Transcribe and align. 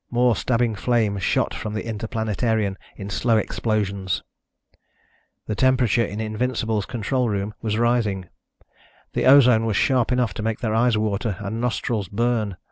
More 0.09 0.35
stabbing 0.35 0.73
flame 0.73 1.19
shot 1.19 1.53
from 1.53 1.75
the 1.75 1.83
Interplanetarian 1.85 2.75
in 2.95 3.11
slow 3.11 3.37
explosions. 3.37 4.23
The 5.45 5.53
temperature 5.53 6.03
in 6.03 6.17
the 6.17 6.25
Invincible's 6.25 6.87
control 6.87 7.29
room 7.29 7.53
was 7.61 7.77
rising. 7.77 8.25
The 9.13 9.27
ozone 9.27 9.67
was 9.67 9.77
sharp 9.77 10.11
enough 10.11 10.33
to 10.33 10.41
make 10.41 10.57
their 10.61 10.73
eyes 10.73 10.97
water 10.97 11.37
and 11.39 11.61
nostrils 11.61 12.07
burn. 12.09 12.57